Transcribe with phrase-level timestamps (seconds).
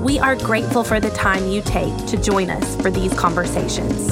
[0.00, 4.08] We are grateful for the time you take to join us for these conversations.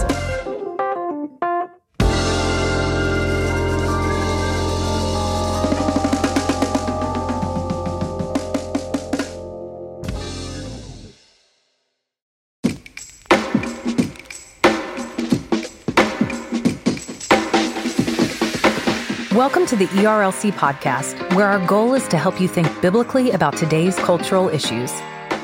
[19.32, 23.56] Welcome to the ERLC podcast, where our goal is to help you think biblically about
[23.56, 24.92] today's cultural issues.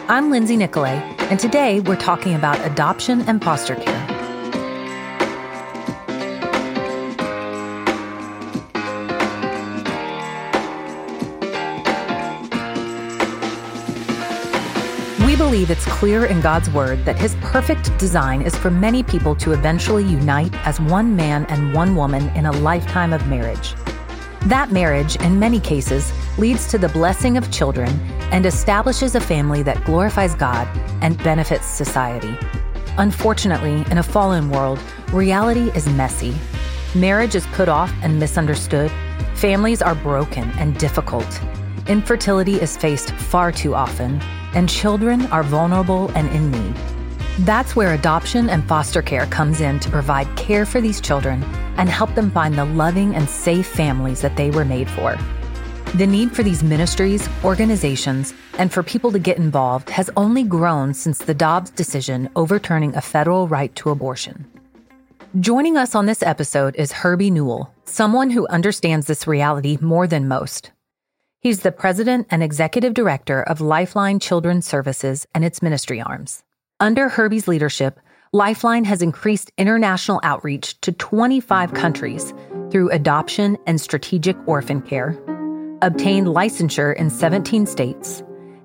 [0.06, 4.06] I'm Lindsay Nicolet, and today we're talking about adoption and foster care.
[15.26, 19.34] We believe it's clear in God's Word that His perfect design is for many people
[19.36, 23.74] to eventually unite as one man and one woman in a lifetime of marriage.
[24.42, 27.88] That marriage, in many cases, leads to the blessing of children
[28.34, 30.66] and establishes a family that glorifies God
[31.02, 32.36] and benefits society.
[32.98, 34.80] Unfortunately, in a fallen world,
[35.12, 36.34] reality is messy.
[36.96, 38.90] Marriage is put off and misunderstood.
[39.34, 41.40] Families are broken and difficult.
[41.86, 44.20] Infertility is faced far too often,
[44.52, 46.74] and children are vulnerable and in need.
[47.46, 51.44] That's where adoption and foster care comes in to provide care for these children
[51.76, 55.16] and help them find the loving and safe families that they were made for.
[55.94, 60.92] The need for these ministries, organizations, and for people to get involved has only grown
[60.92, 64.44] since the Dobbs decision overturning a federal right to abortion.
[65.38, 70.26] Joining us on this episode is Herbie Newell, someone who understands this reality more than
[70.26, 70.72] most.
[71.38, 76.42] He's the president and executive director of Lifeline Children's Services and its ministry arms.
[76.80, 78.00] Under Herbie's leadership,
[78.32, 82.34] Lifeline has increased international outreach to 25 countries
[82.72, 85.16] through adoption and strategic orphan care
[85.84, 88.22] obtained licensure in 17 states,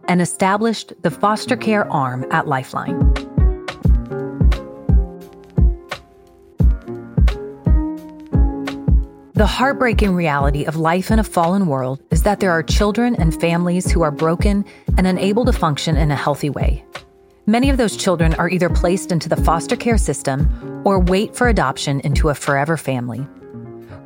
[0.07, 2.97] and established the foster care arm at Lifeline.
[9.34, 13.40] The heartbreaking reality of life in a fallen world is that there are children and
[13.40, 14.66] families who are broken
[14.97, 16.84] and unable to function in a healthy way.
[17.46, 21.47] Many of those children are either placed into the foster care system or wait for
[21.47, 23.25] adoption into a forever family.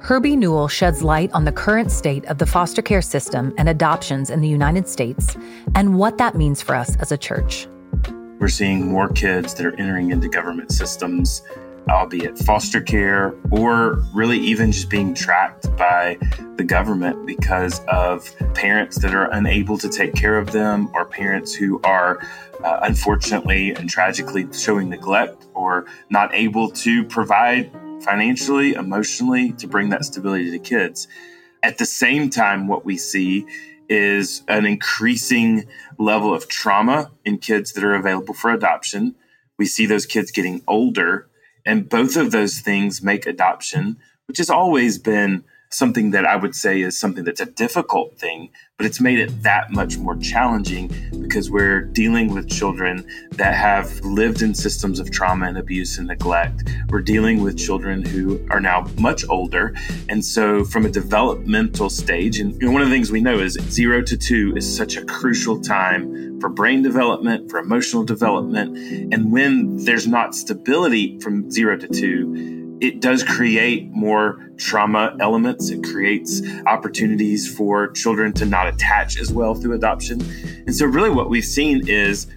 [0.03, 4.29] Herbie Newell sheds light on the current state of the foster care system and adoptions
[4.29, 5.37] in the United States
[5.75, 7.67] and what that means for us as a church.
[8.37, 11.41] We're seeing more kids that are entering into government systems,
[11.87, 16.17] albeit foster care, or really even just being tracked by
[16.57, 21.55] the government because of parents that are unable to take care of them or parents
[21.55, 22.19] who are
[22.65, 27.71] uh, unfortunately and tragically showing neglect or not able to provide
[28.03, 31.07] financially, emotionally, to bring that stability to kids.
[31.61, 33.45] At the same time, what we see
[33.89, 35.65] is an increasing
[35.97, 39.15] level of trauma in kids that are available for adoption.
[39.57, 41.27] We see those kids getting older,
[41.65, 43.97] and both of those things make adoption,
[44.27, 45.43] which has always been
[45.73, 49.43] something that I would say is something that's a difficult thing, but it's made it
[49.43, 50.91] that much more challenging
[51.21, 56.07] because we're dealing with children that have lived in systems of trauma and abuse and
[56.07, 56.63] neglect.
[56.89, 59.75] We're dealing with children who are now much older.
[60.09, 64.01] And so, from a developmental stage, and one of the things we know is zero
[64.03, 68.77] to two is such a crucial time for brain development, for emotional development.
[69.13, 75.69] And when there's not stability from zero to two, it does create more trauma elements.
[75.69, 80.21] It creates opportunities for children to not attach as well through adoption.
[80.67, 82.27] And so, really, what we've seen is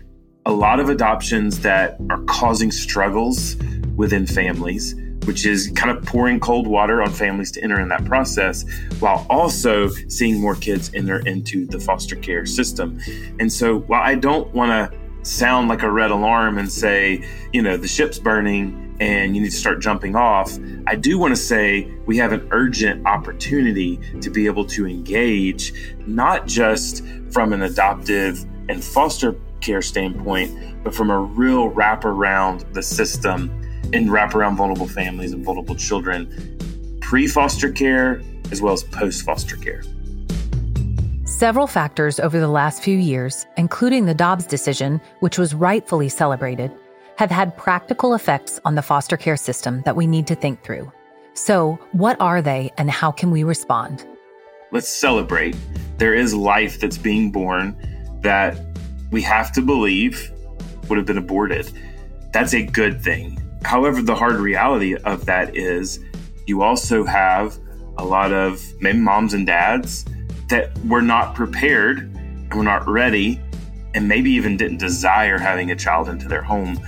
[0.47, 3.57] a lot of adoptions that are causing struggles
[3.97, 4.95] within families,
[5.25, 8.65] which is kind of pouring cold water on families to enter in that process,
[9.01, 13.01] while also seeing more kids enter into the foster care system.
[13.41, 14.97] And so, while I don't want to
[15.29, 19.51] sound like a red alarm and say, you know, the ship's burning and you need
[19.51, 24.31] to start jumping off, I do want to say we have an urgent opportunity to
[24.31, 25.73] be able to engage,
[26.07, 32.65] not just from an adoptive and foster care standpoint, but from a real wrap around
[32.73, 33.51] the system
[33.93, 39.25] and wrap around vulnerable families and vulnerable children, pre foster care as well as post
[39.25, 39.83] foster care.
[41.25, 46.73] Several factors over the last few years, including the Dobbs decision, which was rightfully celebrated,
[47.17, 50.91] have had practical effects on the foster care system that we need to think through.
[51.35, 54.07] So, what are they and how can we respond?
[54.73, 55.57] Let's celebrate.
[55.99, 57.77] There is life that's being born
[58.23, 58.59] that
[59.11, 60.31] we have to believe
[60.89, 61.71] would have been aborted.
[62.33, 63.43] That's a good thing.
[63.65, 66.01] However, the hard reality of that is
[66.47, 67.59] you also have
[67.99, 70.05] a lot of maybe moms and dads
[70.49, 73.41] that were not prepared and were not ready
[73.95, 76.79] and maybe even didn't desire having a child into their home.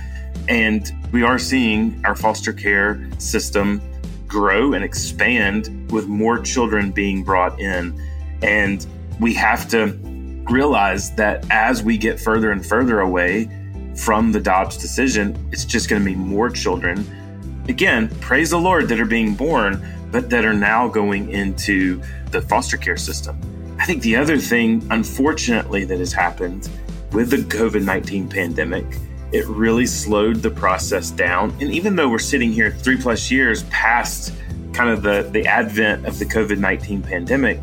[0.49, 3.81] And we are seeing our foster care system
[4.27, 7.99] grow and expand with more children being brought in.
[8.41, 8.85] And
[9.19, 9.97] we have to
[10.49, 13.49] realize that as we get further and further away
[13.95, 17.05] from the Dobbs decision, it's just going to be more children.
[17.67, 22.01] Again, praise the Lord that are being born, but that are now going into
[22.31, 23.39] the foster care system.
[23.79, 26.69] I think the other thing, unfortunately, that has happened
[27.11, 28.85] with the COVID 19 pandemic,
[29.31, 31.51] it really slowed the process down.
[31.61, 34.33] And even though we're sitting here three plus years past
[34.73, 37.59] kind of the, the advent of the COVID 19 pandemic,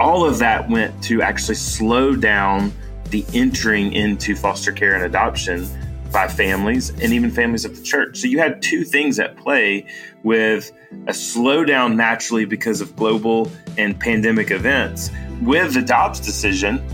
[0.00, 2.72] all of that went to actually slow down
[3.10, 5.66] the entering into foster care and adoption
[6.12, 8.18] by families and even families of the church.
[8.18, 9.86] So you had two things at play
[10.22, 10.72] with
[11.06, 15.10] a slowdown naturally because of global and pandemic events.
[15.40, 16.84] With the Dobbs decision,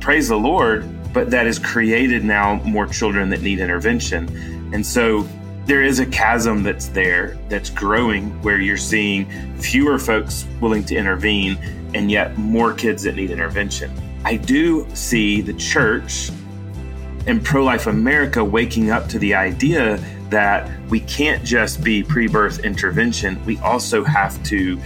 [0.00, 4.28] praise the Lord, but that has created now more children that need intervention.
[4.72, 5.26] And so
[5.66, 9.26] there is a chasm that's there that's growing where you're seeing
[9.58, 11.56] fewer folks willing to intervene
[11.94, 13.90] and yet more kids that need intervention.
[14.24, 16.30] I do see the church
[17.26, 19.98] and pro life America waking up to the idea
[20.30, 24.80] that we can't just be pre birth intervention, we also have to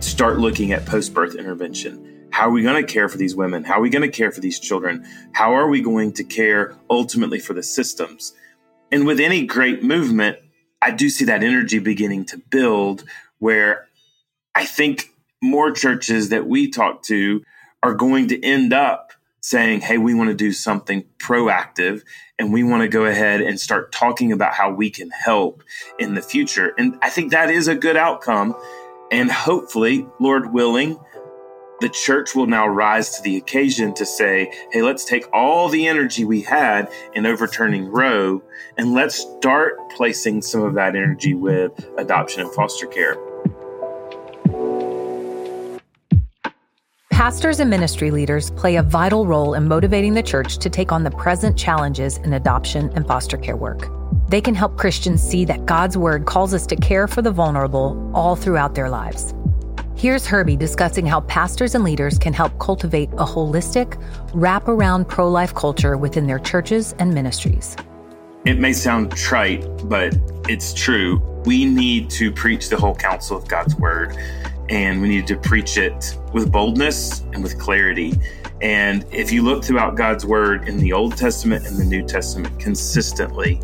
[0.00, 2.07] start looking at post birth intervention.
[2.38, 3.64] How are we going to care for these women?
[3.64, 5.04] How are we going to care for these children?
[5.32, 8.32] How are we going to care ultimately for the systems?
[8.92, 10.38] And with any great movement,
[10.80, 13.02] I do see that energy beginning to build
[13.40, 13.88] where
[14.54, 15.10] I think
[15.42, 17.42] more churches that we talk to
[17.82, 22.02] are going to end up saying, Hey, we want to do something proactive
[22.38, 25.64] and we want to go ahead and start talking about how we can help
[25.98, 26.72] in the future.
[26.78, 28.54] And I think that is a good outcome.
[29.10, 31.00] And hopefully, Lord willing,
[31.80, 35.86] the church will now rise to the occasion to say, hey, let's take all the
[35.86, 38.42] energy we had in overturning Roe
[38.76, 43.16] and let's start placing some of that energy with adoption and foster care.
[47.10, 51.02] Pastors and ministry leaders play a vital role in motivating the church to take on
[51.02, 53.88] the present challenges in adoption and foster care work.
[54.28, 58.10] They can help Christians see that God's word calls us to care for the vulnerable
[58.14, 59.34] all throughout their lives.
[59.98, 64.00] Here's Herbie discussing how pastors and leaders can help cultivate a holistic,
[64.32, 67.74] wrap-around pro-life culture within their churches and ministries.
[68.44, 70.16] It may sound trite, but
[70.48, 71.18] it's true.
[71.46, 74.16] We need to preach the whole counsel of God's word,
[74.68, 78.14] and we need to preach it with boldness and with clarity.
[78.62, 82.60] And if you look throughout God's word in the Old Testament and the New Testament
[82.60, 83.60] consistently,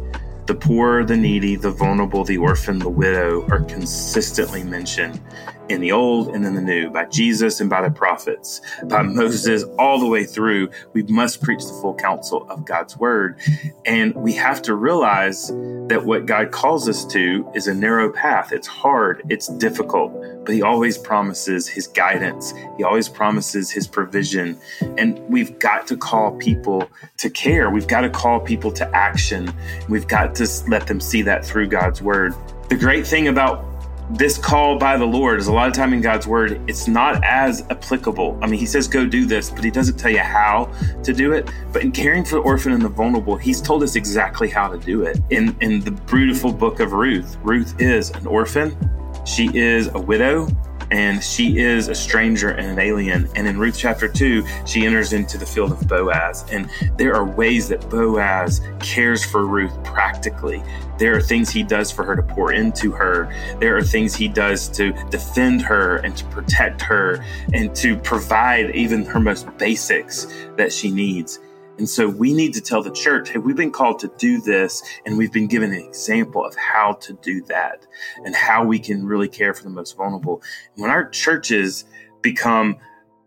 [0.46, 5.20] the poor, the needy, the vulnerable, the orphan, the widow are consistently mentioned
[5.69, 9.64] in the old and in the new, by Jesus and by the prophets, by Moses,
[9.78, 10.69] all the way through.
[10.93, 13.39] We must preach the full counsel of God's word.
[13.84, 15.48] And we have to realize
[15.89, 18.53] that what God calls us to is a narrow path.
[18.53, 20.12] It's hard, it's difficult,
[20.44, 24.58] but He always promises His guidance, He always promises His provision.
[24.98, 29.53] And we've got to call people to care, we've got to call people to action,
[29.89, 32.34] we've got to let them see that through God's word.
[32.69, 33.73] The great thing about
[34.11, 37.25] this call by the Lord is a lot of time in God's word, it's not
[37.25, 38.39] as applicable.
[38.43, 40.70] I mean, he says, go do this, but he doesn't tell you how
[41.03, 41.51] to do it.
[41.73, 44.79] But in caring for the orphan and the vulnerable, he's told us exactly how to
[44.79, 45.19] do it.
[45.31, 48.77] In, in the beautiful book of Ruth, Ruth is an orphan,
[49.25, 50.49] she is a widow,
[50.91, 53.29] and she is a stranger and an alien.
[53.34, 56.44] And in Ruth chapter 2, she enters into the field of Boaz.
[56.50, 60.62] And there are ways that Boaz cares for Ruth practically.
[60.98, 63.34] There are things he does for her to pour into her.
[63.58, 68.74] There are things he does to defend her and to protect her and to provide
[68.74, 70.26] even her most basics
[70.56, 71.41] that she needs.
[71.78, 74.82] And so we need to tell the church, hey, we've been called to do this,
[75.04, 77.86] and we've been given an example of how to do that
[78.24, 80.43] and how we can really care for the most vulnerable.
[80.76, 81.84] When our churches
[82.22, 82.76] become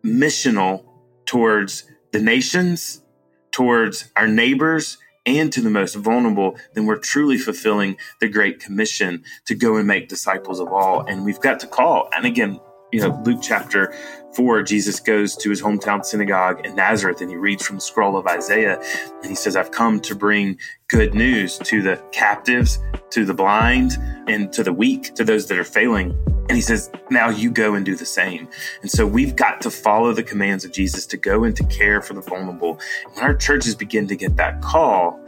[0.03, 0.85] missional
[1.25, 3.03] towards the nations,
[3.51, 9.23] towards our neighbors, and to the most vulnerable, then we're truly fulfilling the Great Commission
[9.45, 11.01] to go and make disciples of all.
[11.01, 12.09] And we've got to call.
[12.15, 12.61] And again,
[12.93, 13.93] you know, Luke chapter
[14.37, 18.15] 4, Jesus goes to his hometown synagogue in Nazareth and he reads from the scroll
[18.15, 18.79] of Isaiah
[19.23, 22.77] and he says, I've come to bring good news to the captives,
[23.09, 26.15] to the blind, and to the weak, to those that are failing.
[26.49, 28.47] And he says, now you go and do the same.
[28.83, 31.99] And so we've got to follow the commands of Jesus to go and to care
[31.99, 32.79] for the vulnerable.
[33.13, 35.19] When our churches begin to get that call,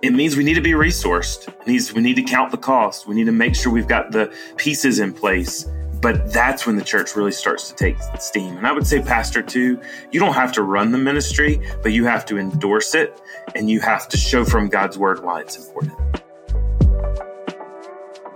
[0.00, 1.48] it means we need to be resourced.
[1.48, 3.06] It means we need to count the cost.
[3.06, 5.68] We need to make sure we've got the pieces in place.
[6.04, 8.58] But that's when the church really starts to take steam.
[8.58, 9.80] And I would say, Pastor, too,
[10.12, 13.22] you don't have to run the ministry, but you have to endorse it
[13.54, 15.94] and you have to show from God's word why it's important.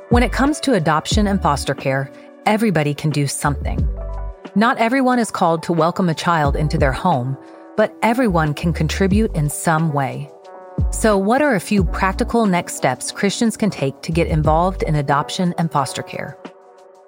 [0.08, 2.10] When it comes to adoption and foster care,
[2.46, 3.87] everybody can do something.
[4.54, 7.37] Not everyone is called to welcome a child into their home,
[7.76, 10.30] but everyone can contribute in some way.
[10.90, 14.94] So, what are a few practical next steps Christians can take to get involved in
[14.94, 16.38] adoption and foster care?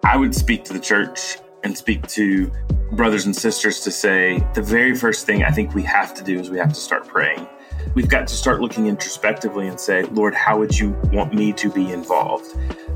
[0.04, 2.50] I would speak to the church and speak to
[2.92, 6.38] brothers and sisters to say the very first thing I think we have to do
[6.38, 7.46] is we have to start praying.
[7.94, 11.70] We've got to start looking introspectively and say, Lord, how would you want me to
[11.70, 12.46] be involved?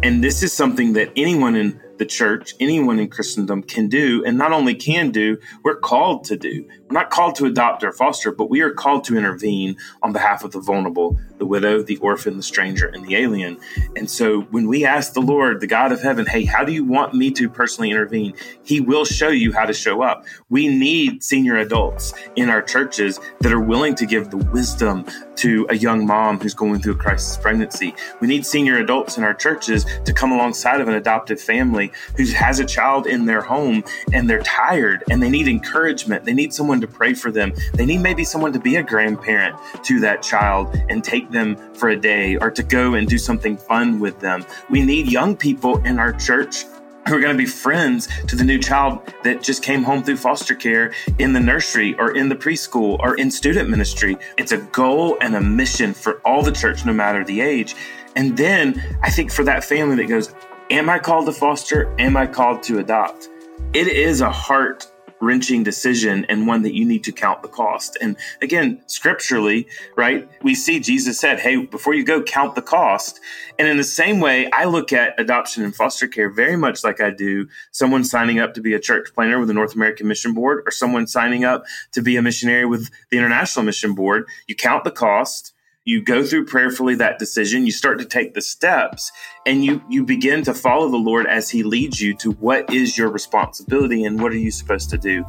[0.02, 4.36] And this is something that anyone in the church, anyone in Christendom can do, and
[4.36, 6.66] not only can do, we're called to do.
[6.90, 10.44] We're not called to adopt or foster, but we are called to intervene on behalf
[10.44, 13.58] of the vulnerable, the widow, the orphan, the stranger, and the alien.
[13.96, 16.84] And so when we ask the Lord, the God of heaven, hey, how do you
[16.84, 18.34] want me to personally intervene?
[18.64, 20.26] He will show you how to show up.
[20.50, 25.06] We need senior adults in our churches that are willing to give the wisdom
[25.36, 27.94] to a young mom who's going through a crisis pregnancy.
[28.20, 32.24] We need senior adults in our churches to come alongside of an adoptive family who
[32.32, 36.24] has a child in their home and they're tired and they need encouragement.
[36.24, 37.52] They need someone to pray for them.
[37.74, 41.90] They need maybe someone to be a grandparent to that child and take them for
[41.90, 44.44] a day or to go and do something fun with them.
[44.70, 46.64] We need young people in our church
[47.06, 50.16] who are going to be friends to the new child that just came home through
[50.16, 54.16] foster care in the nursery or in the preschool or in student ministry.
[54.38, 57.74] It's a goal and a mission for all the church, no matter the age.
[58.16, 60.32] And then I think for that family that goes,
[60.70, 61.94] Am I called to foster?
[61.98, 63.28] Am I called to adopt?
[63.74, 64.90] It is a heart
[65.20, 67.98] wrenching decision and one that you need to count the cost.
[68.00, 73.20] And again, scripturally, right, we see Jesus said, Hey, before you go, count the cost.
[73.58, 76.98] And in the same way, I look at adoption and foster care very much like
[76.98, 80.32] I do someone signing up to be a church planner with the North American Mission
[80.32, 84.26] Board or someone signing up to be a missionary with the International Mission Board.
[84.46, 85.53] You count the cost
[85.86, 89.12] you go through prayerfully that decision you start to take the steps
[89.44, 92.96] and you you begin to follow the lord as he leads you to what is
[92.96, 95.24] your responsibility and what are you supposed to do.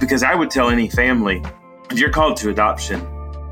[0.00, 1.42] Because i would tell any family
[1.90, 3.06] if you're called to adoption.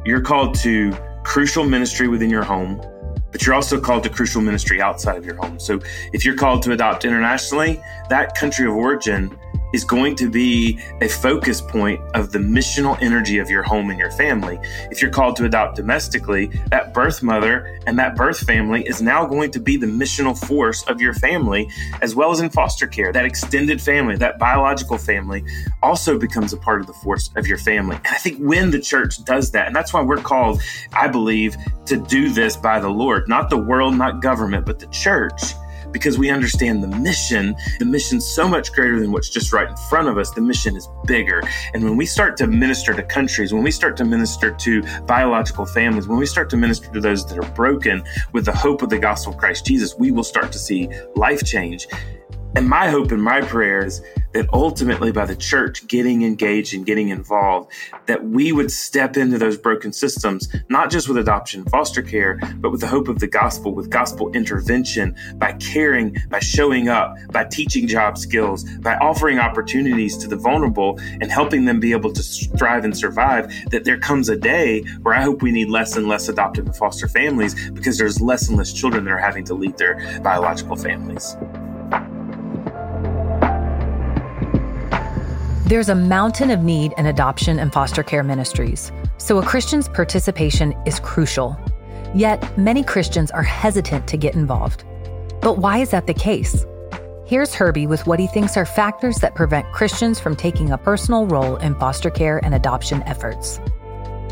[0.05, 0.93] You're called to
[1.25, 2.81] crucial ministry within your home
[3.31, 5.61] but you're also called to crucial ministry outside of your home.
[5.61, 5.81] So
[6.15, 9.37] if you're called to adopt internationally that country of origin
[9.72, 13.98] is going to be a focus point of the missional energy of your home and
[13.98, 14.58] your family.
[14.90, 19.26] If you're called to adopt domestically, that birth mother and that birth family is now
[19.26, 21.68] going to be the missional force of your family,
[22.02, 23.12] as well as in foster care.
[23.12, 25.44] That extended family, that biological family,
[25.82, 27.96] also becomes a part of the force of your family.
[27.96, 30.60] And I think when the church does that, and that's why we're called,
[30.92, 31.56] I believe,
[31.87, 35.54] to do this by the Lord, not the world, not government, but the church
[35.92, 37.57] because we understand the mission.
[37.78, 40.30] The mission's so much greater than what's just right in front of us.
[40.30, 41.42] The mission is bigger.
[41.75, 45.66] And when we start to minister to countries, when we start to minister to biological
[45.66, 48.02] families, when we start to minister to those that are broken
[48.33, 51.45] with the hope of the gospel of Christ Jesus, we will start to see life
[51.45, 51.87] change.
[52.55, 54.02] And my hope and my prayer is
[54.33, 57.73] that ultimately by the church getting engaged and getting involved,
[58.07, 62.71] that we would step into those broken systems, not just with adoption, foster care, but
[62.71, 67.45] with the hope of the gospel, with gospel intervention, by caring, by showing up, by
[67.45, 72.23] teaching job skills, by offering opportunities to the vulnerable and helping them be able to
[72.59, 76.09] thrive and survive, that there comes a day where I hope we need less and
[76.09, 79.55] less adoptive and foster families because there's less and less children that are having to
[79.55, 81.37] leave their biological families.
[85.68, 90.75] There's a mountain of need in adoption and foster care ministries, so a Christian's participation
[90.87, 91.58] is crucial.
[92.14, 94.84] Yet, many Christians are hesitant to get involved.
[95.42, 96.64] But why is that the case?
[97.26, 101.26] Here's Herbie with what he thinks are factors that prevent Christians from taking a personal
[101.26, 103.60] role in foster care and adoption efforts.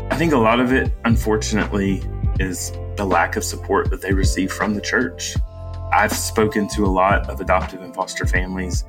[0.09, 2.01] I think a lot of it, unfortunately,
[2.39, 5.35] is the lack of support that they receive from the church.
[5.93, 8.85] I've spoken to a lot of adoptive and foster families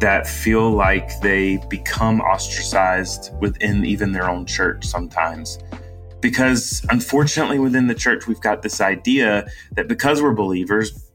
[0.00, 5.58] that feel like they become ostracized within even their own church sometimes.
[6.20, 11.10] Because unfortunately, within the church, we've got this idea that because we're believers,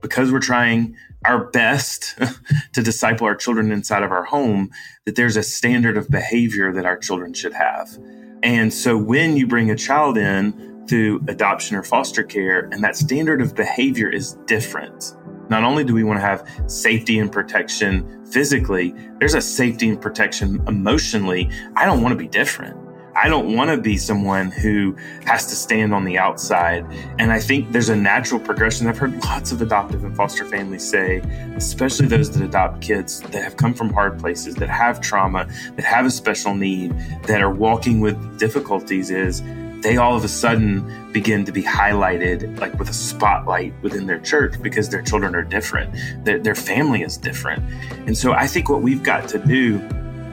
[0.00, 2.18] because we're trying our best
[2.72, 4.70] to disciple our children inside of our home,
[5.04, 7.88] that there's a standard of behavior that our children should have.
[8.42, 12.96] And so when you bring a child in through adoption or foster care, and that
[12.96, 15.16] standard of behavior is different.
[15.48, 20.00] Not only do we want to have safety and protection physically, there's a safety and
[20.00, 21.50] protection emotionally.
[21.76, 22.76] I don't want to be different.
[23.16, 26.84] I don't want to be someone who has to stand on the outside.
[27.18, 28.86] And I think there's a natural progression.
[28.88, 31.22] I've heard lots of adoptive and foster families say,
[31.56, 35.84] especially those that adopt kids that have come from hard places, that have trauma, that
[35.84, 39.40] have a special need, that are walking with difficulties, is
[39.82, 44.18] they all of a sudden begin to be highlighted like with a spotlight within their
[44.18, 47.62] church because their children are different, their, their family is different.
[48.06, 49.80] And so I think what we've got to do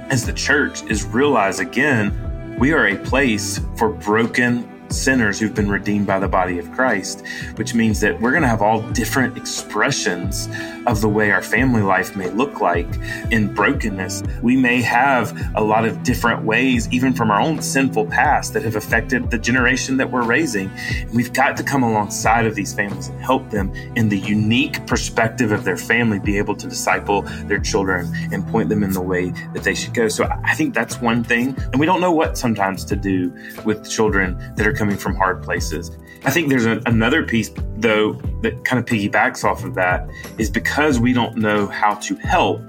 [0.09, 5.69] as the church is realize again we are a place for broken sinners who've been
[5.69, 7.23] redeemed by the body of Christ,
[7.55, 10.47] which means that we're going to have all different expressions
[10.85, 12.87] of the way our family life may look like
[13.31, 14.23] in brokenness.
[14.41, 18.63] We may have a lot of different ways, even from our own sinful past, that
[18.63, 20.69] have affected the generation that we're raising.
[21.01, 24.85] And we've got to come alongside of these families and help them in the unique
[24.87, 29.01] perspective of their family be able to disciple their children and point them in the
[29.01, 30.07] way that they should go.
[30.07, 31.55] So I think that's one thing.
[31.71, 33.33] And we don't know what sometimes to do
[33.63, 35.97] with children that are coming from hard places.
[36.25, 40.49] I think there's a, another piece, though, that kind of piggybacks off of that is
[40.49, 42.59] because we don't know how to help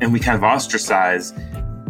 [0.00, 1.32] and we kind of ostracize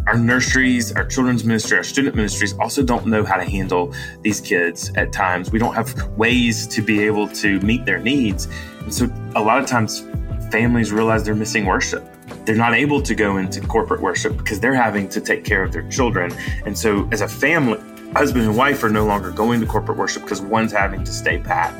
[0.06, 4.42] our nurseries, our children's ministry, our student ministries also don't know how to handle these
[4.42, 5.50] kids at times.
[5.50, 8.46] We don't have ways to be able to meet their needs.
[8.80, 10.06] And so a lot of times
[10.50, 12.06] families realize they're missing worship.
[12.44, 15.72] They're not able to go into corporate worship because they're having to take care of
[15.72, 16.30] their children.
[16.66, 17.80] And so as a family,
[18.14, 21.36] husband and wife are no longer going to corporate worship because one's having to stay
[21.36, 21.74] back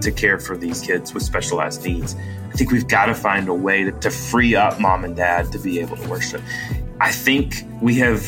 [0.00, 2.14] to care for these kids with specialized needs.
[2.48, 5.50] I think we've got to find a way to, to free up mom and dad
[5.52, 6.42] to be able to worship.
[7.00, 8.24] I think we have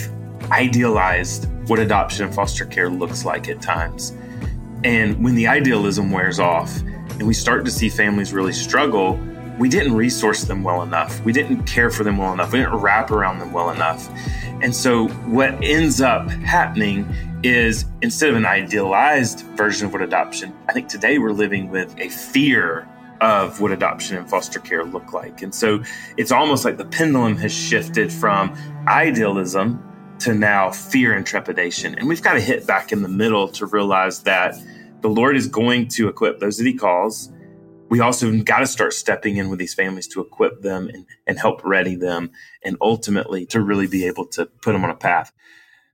[0.50, 4.12] idealized what adoption and foster care looks like at times.
[4.84, 9.20] And when the idealism wears off and we start to see families really struggle,
[9.58, 11.22] we didn't resource them well enough.
[11.24, 12.52] We didn't care for them well enough.
[12.52, 14.08] We didn't wrap around them well enough.
[14.62, 17.06] And so what ends up happening
[17.42, 21.94] is instead of an idealized version of what adoption, I think today we're living with
[21.98, 22.88] a fear
[23.20, 25.42] of what adoption and foster care look like.
[25.42, 25.82] And so
[26.16, 28.56] it's almost like the pendulum has shifted from
[28.88, 29.82] idealism
[30.20, 31.96] to now fear and trepidation.
[31.96, 34.56] And we've got to hit back in the middle to realize that
[35.00, 37.32] the Lord is going to equip those that He calls.
[37.88, 41.38] We also got to start stepping in with these families to equip them and, and
[41.38, 42.30] help ready them
[42.64, 45.32] and ultimately to really be able to put them on a path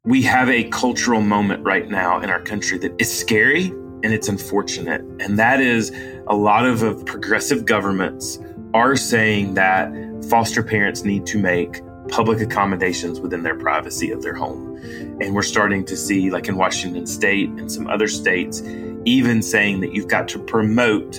[0.04, 4.28] we have a cultural moment right now in our country that is scary and it's
[4.28, 5.00] unfortunate.
[5.20, 5.92] And that is
[6.28, 8.38] a lot of, of progressive governments
[8.74, 9.92] are saying that
[10.30, 14.76] foster parents need to make public accommodations within their privacy of their home.
[15.20, 18.62] And we're starting to see, like in Washington state and some other states,
[19.04, 21.18] even saying that you've got to promote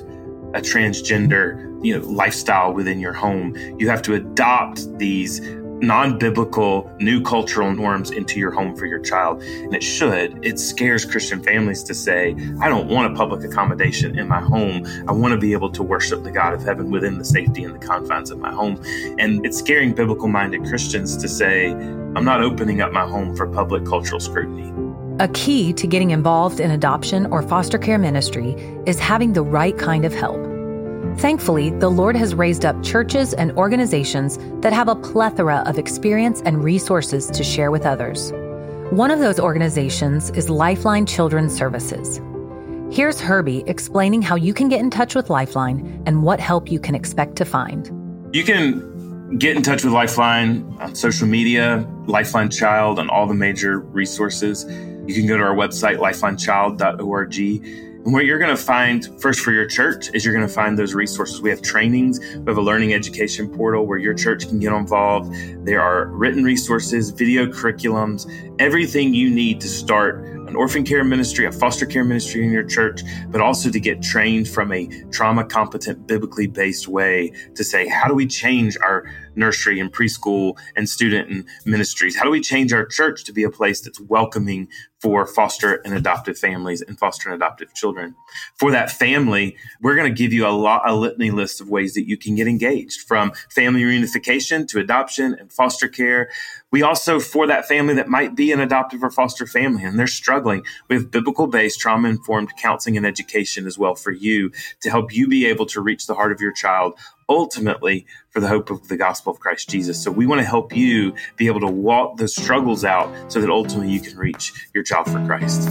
[0.55, 5.39] a transgender you know lifestyle within your home you have to adopt these
[5.81, 9.41] non biblical new cultural norms into your home for your child.
[9.41, 10.43] And it should.
[10.45, 14.85] It scares Christian families to say, I don't want a public accommodation in my home.
[15.07, 17.73] I want to be able to worship the God of heaven within the safety and
[17.73, 18.81] the confines of my home.
[19.17, 23.47] And it's scaring biblical minded Christians to say, I'm not opening up my home for
[23.47, 24.73] public cultural scrutiny.
[25.19, 28.53] A key to getting involved in adoption or foster care ministry
[28.85, 30.48] is having the right kind of help.
[31.19, 36.41] Thankfully, the Lord has raised up churches and organizations that have a plethora of experience
[36.45, 38.31] and resources to share with others.
[38.91, 42.21] One of those organizations is Lifeline Children's Services.
[42.89, 46.79] Here's Herbie explaining how you can get in touch with Lifeline and what help you
[46.79, 47.91] can expect to find.
[48.33, 53.33] You can get in touch with Lifeline on social media, Lifeline Child, on all the
[53.33, 54.63] major resources.
[55.05, 59.51] You can go to our website, lifelinechild.org and what you're going to find first for
[59.51, 61.41] your church is you're going to find those resources.
[61.41, 65.33] We have trainings, we have a learning education portal where your church can get involved.
[65.65, 68.25] There are written resources, video curriculums,
[68.57, 72.63] everything you need to start an orphan care ministry, a foster care ministry in your
[72.63, 77.87] church, but also to get trained from a trauma competent, biblically based way to say,
[77.87, 82.17] how do we change our nursery and preschool and student and ministries?
[82.17, 84.67] How do we change our church to be a place that's welcoming
[84.99, 88.15] for foster and adoptive families and foster and adoptive children.
[88.55, 91.93] For that family, we're going to give you a lot, a litany list of ways
[91.93, 96.29] that you can get engaged from family reunification to adoption and foster care.
[96.71, 100.07] We also, for that family that might be an adoptive or foster family and they're
[100.07, 104.89] struggling, we have biblical based trauma informed counseling and education as well for you to
[104.89, 106.93] help you be able to reach the heart of your child
[107.29, 110.01] ultimately for the hope of the gospel of Christ Jesus.
[110.03, 113.49] So we want to help you be able to walk those struggles out so that
[113.49, 115.69] ultimately you can reach your child for Christ.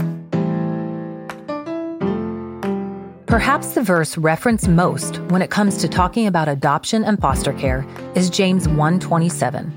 [3.27, 7.87] Perhaps the verse referenced most when it comes to talking about adoption and foster care
[8.15, 9.71] is James 1:27.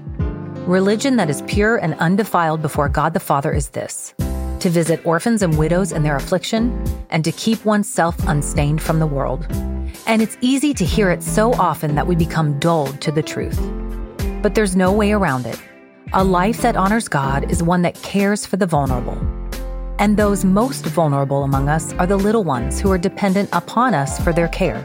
[0.66, 4.14] Religion that is pure and undefiled before God the Father is this:
[4.62, 6.72] to visit orphans and widows in their affliction
[7.10, 9.46] and to keep oneself unstained from the world.
[10.08, 13.60] And it's easy to hear it so often that we become dulled to the truth.
[14.42, 15.62] But there's no way around it.
[16.14, 19.18] A life that honors God is one that cares for the vulnerable.
[20.00, 24.20] And those most vulnerable among us are the little ones who are dependent upon us
[24.20, 24.84] for their care.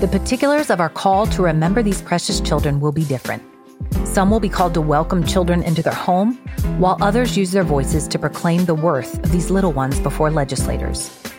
[0.00, 3.42] The particulars of our call to remember these precious children will be different.
[4.04, 6.36] Some will be called to welcome children into their home,
[6.78, 11.29] while others use their voices to proclaim the worth of these little ones before legislators.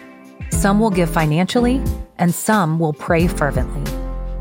[0.61, 1.81] Some will give financially,
[2.19, 3.81] and some will pray fervently.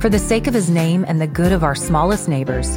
[0.01, 2.77] For the sake of his name and the good of our smallest neighbors,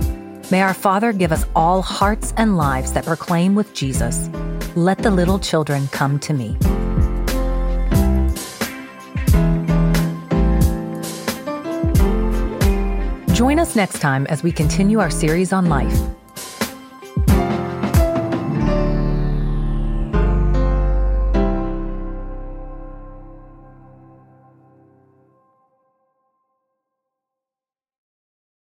[0.49, 4.29] may our Father give us all hearts and lives that proclaim with Jesus,
[4.77, 6.55] Let the little children come to me.
[13.33, 16.12] Join us next time as we continue our series on life